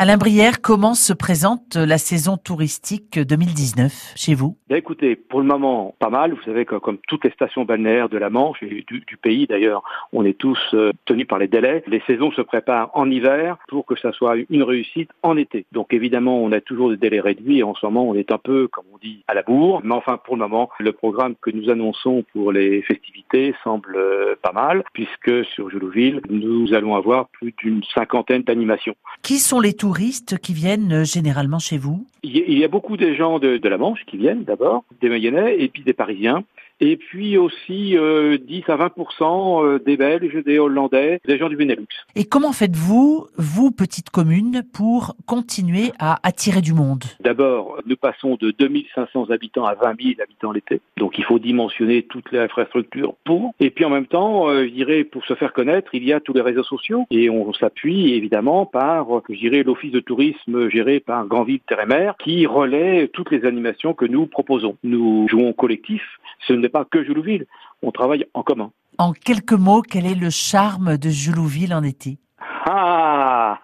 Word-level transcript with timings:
Alain 0.00 0.16
Brière, 0.16 0.62
comment 0.62 0.94
se 0.94 1.12
présente 1.12 1.74
la 1.74 1.98
saison 1.98 2.36
touristique 2.36 3.18
2019 3.18 4.12
chez 4.14 4.34
vous? 4.36 4.56
Bien, 4.68 4.76
Écoutez, 4.76 5.16
pour 5.16 5.40
le 5.40 5.46
moment, 5.46 5.92
pas 5.98 6.08
mal. 6.08 6.32
Vous 6.34 6.42
savez 6.44 6.64
que 6.66 6.76
comme 6.76 6.98
toutes 7.08 7.24
les 7.24 7.32
stations 7.32 7.64
balnéaires 7.64 8.08
de 8.08 8.16
la 8.16 8.30
Manche 8.30 8.62
et 8.62 8.84
du, 8.86 9.00
du 9.00 9.16
pays 9.16 9.48
d'ailleurs, 9.48 9.82
on 10.12 10.24
est 10.24 10.38
tous 10.38 10.56
euh, 10.74 10.92
tenus 11.04 11.26
par 11.26 11.40
les 11.40 11.48
délais. 11.48 11.82
Les 11.88 12.00
saisons 12.06 12.30
se 12.30 12.42
préparent 12.42 12.92
en 12.94 13.10
hiver 13.10 13.56
pour 13.66 13.86
que 13.86 13.98
ça 13.98 14.12
soit 14.12 14.36
une 14.48 14.62
réussite 14.62 15.10
en 15.24 15.36
été. 15.36 15.66
Donc 15.72 15.92
évidemment, 15.92 16.40
on 16.44 16.52
a 16.52 16.60
toujours 16.60 16.90
des 16.90 16.96
délais 16.96 17.18
réduits 17.18 17.58
et 17.58 17.62
en 17.64 17.74
ce 17.74 17.84
moment, 17.84 18.08
on 18.08 18.14
est 18.14 18.30
un 18.30 18.38
peu, 18.38 18.68
comme 18.68 18.84
on 18.94 18.98
dit, 18.98 19.24
à 19.26 19.34
la 19.34 19.42
bourre. 19.42 19.80
Mais 19.82 19.96
enfin, 19.96 20.16
pour 20.16 20.36
le 20.36 20.42
moment, 20.42 20.70
le 20.78 20.92
programme 20.92 21.34
que 21.42 21.50
nous 21.50 21.70
annonçons 21.70 22.24
pour 22.32 22.52
les 22.52 22.82
festivités 22.82 23.52
semble 23.64 23.96
euh, 23.96 24.36
pas 24.40 24.52
mal, 24.52 24.84
puisque 24.92 25.44
sur 25.56 25.68
Joulouville, 25.70 26.20
nous 26.30 26.72
allons 26.72 26.94
avoir 26.94 27.26
plus 27.30 27.52
d'une 27.58 27.82
cinquantaine 27.96 28.42
d'animations. 28.42 28.94
Qui 29.22 29.38
sont 29.38 29.58
les 29.58 29.72
touristes 29.72 29.87
qui 30.34 30.52
viennent 30.54 30.92
euh, 30.92 31.04
généralement 31.04 31.58
chez 31.58 31.78
vous? 31.78 32.06
Il 32.22 32.58
y 32.58 32.64
a- 32.64 32.68
beaucoup 32.68 32.96
de 32.96 33.14
gens 33.14 33.38
de, 33.38 33.56
de 33.56 33.68
la 33.68 33.78
Manche 33.78 34.04
qui 34.06 34.16
viennent 34.16 34.44
d'abord, 34.44 34.84
des 35.00 35.08
Mayennais 35.08 35.56
et 35.58 35.68
puis 35.68 35.82
des 35.82 35.92
Parisiens. 35.92 36.44
Et 36.80 36.96
puis 36.96 37.36
aussi 37.36 37.96
euh, 37.96 38.38
10 38.38 38.64
à 38.68 38.76
20% 38.76 39.64
euh, 39.64 39.78
des 39.78 39.96
Belges, 39.96 40.42
des 40.44 40.58
Hollandais, 40.58 41.20
des 41.26 41.36
gens 41.36 41.48
du 41.48 41.56
Benelux. 41.56 41.86
Et 42.14 42.24
comment 42.24 42.52
faites-vous, 42.52 43.26
vous, 43.36 43.70
petite 43.72 44.10
commune, 44.10 44.62
pour 44.72 45.16
continuer 45.26 45.90
à 45.98 46.20
attirer 46.22 46.60
du 46.60 46.74
monde? 46.74 47.02
D'abord, 47.20 47.80
nous 47.86 47.96
passons 47.96 48.36
de 48.36 48.52
2500 48.52 49.30
habitants 49.30 49.64
à 49.64 49.74
20 49.74 50.00
000 50.00 50.14
habitants 50.22 50.52
l'été. 50.52 50.80
Donc 50.96 51.18
il 51.18 51.24
faut 51.24 51.40
dimensionner 51.40 52.02
toutes 52.04 52.30
les 52.30 52.38
infrastructures 52.38 53.14
pour. 53.24 53.54
Et 53.58 53.70
puis 53.70 53.84
en 53.84 53.90
même 53.90 54.06
temps, 54.06 54.48
euh, 54.48 54.64
je 54.64 54.70
dirais, 54.70 55.02
pour 55.02 55.24
se 55.24 55.34
faire 55.34 55.52
connaître, 55.52 55.94
il 55.94 56.04
y 56.04 56.12
a 56.12 56.20
tous 56.20 56.32
les 56.32 56.42
réseaux 56.42 56.62
sociaux. 56.62 57.06
Et 57.10 57.28
on 57.28 57.52
s'appuie 57.54 58.14
évidemment 58.14 58.66
par, 58.66 59.06
je 59.28 59.34
dirais, 59.34 59.64
l'office 59.64 59.92
de 59.92 60.00
tourisme 60.00 60.68
géré 60.68 61.00
par 61.00 61.26
Grandville 61.26 61.60
Terre 61.66 61.80
et 61.80 61.86
Mer 61.86 62.14
qui 62.22 62.46
relaie 62.46 63.08
toutes 63.08 63.32
les 63.32 63.44
animations 63.44 63.94
que 63.94 64.04
nous 64.04 64.26
proposons. 64.26 64.76
Nous 64.84 65.26
jouons 65.28 65.52
collectif. 65.52 66.02
Ce 66.46 66.52
n'est 66.52 66.67
pas 66.68 66.84
que 66.84 67.04
Joulouville. 67.04 67.46
On 67.82 67.90
travaille 67.90 68.26
en 68.34 68.42
commun. 68.42 68.70
En 68.98 69.12
quelques 69.12 69.52
mots, 69.52 69.82
quel 69.82 70.06
est 70.06 70.14
le 70.14 70.30
charme 70.30 70.96
de 70.96 71.10
Joulouville 71.10 71.74
en 71.74 71.82
été 71.82 72.18
Ah 72.64 73.58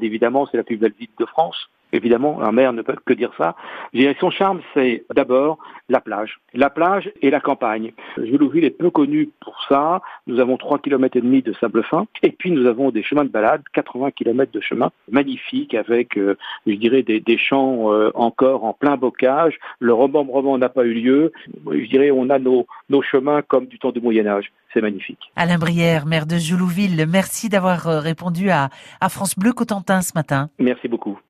Évidemment, 0.00 0.46
c'est 0.50 0.56
la 0.56 0.64
plus 0.64 0.76
belle 0.76 0.94
ville 0.98 1.08
de 1.18 1.26
France. 1.26 1.68
Évidemment, 1.92 2.42
un 2.42 2.52
maire 2.52 2.72
ne 2.72 2.82
peut 2.82 2.96
que 3.04 3.14
dire 3.14 3.32
ça. 3.38 3.56
Son 4.20 4.30
charme, 4.30 4.60
c'est 4.74 5.04
d'abord 5.14 5.58
la 5.88 6.00
plage. 6.00 6.38
La 6.54 6.70
plage 6.70 7.10
et 7.22 7.30
la 7.30 7.40
campagne. 7.40 7.92
Joulouville 8.16 8.64
est 8.64 8.70
peu 8.70 8.90
connu 8.90 9.30
pour 9.40 9.58
ça. 9.68 10.02
Nous 10.26 10.38
avons 10.38 10.56
3 10.56 10.80
km 10.80 11.16
et 11.16 11.20
demi 11.20 11.42
de 11.42 11.52
sable 11.54 11.82
fin. 11.82 12.06
Et 12.22 12.30
puis, 12.30 12.50
nous 12.50 12.66
avons 12.66 12.90
des 12.90 13.02
chemins 13.02 13.24
de 13.24 13.30
balade, 13.30 13.62
80 13.72 14.10
km 14.10 14.52
de 14.52 14.60
chemin 14.60 14.90
magnifiques 15.10 15.74
avec, 15.74 16.18
euh, 16.18 16.36
je 16.66 16.74
dirais, 16.74 17.02
des, 17.02 17.20
des 17.20 17.38
champs 17.38 17.92
euh, 17.92 18.10
encore 18.14 18.64
en 18.64 18.72
plein 18.72 18.96
bocage. 18.96 19.58
Le 19.78 19.94
remembrement 19.94 20.58
n'a 20.58 20.68
pas 20.68 20.84
eu 20.84 20.94
lieu. 20.94 21.32
Je 21.70 21.86
dirais, 21.88 22.10
on 22.10 22.28
a 22.30 22.38
nos, 22.38 22.66
nos 22.90 23.02
chemins 23.02 23.42
comme 23.42 23.66
du 23.66 23.78
temps 23.78 23.92
du 23.92 24.00
Moyen-Âge. 24.00 24.52
C'est 24.74 24.82
magnifique. 24.82 25.32
Alain 25.36 25.58
Brière, 25.58 26.04
maire 26.04 26.26
de 26.26 26.36
Joulouville, 26.36 27.06
merci 27.08 27.48
d'avoir 27.48 27.88
euh, 27.88 28.00
répondu 28.00 28.50
à, 28.50 28.68
à 29.00 29.08
France 29.08 29.38
Bleu 29.38 29.52
Cotentin 29.52 30.02
ce 30.02 30.12
matin. 30.14 30.50
Merci 30.58 30.88
beaucoup. 30.88 31.18